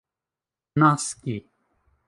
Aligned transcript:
naski 0.79 1.35